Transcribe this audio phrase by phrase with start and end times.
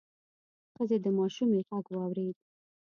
[0.73, 2.35] ښځې د ماشومې غږ واورېد: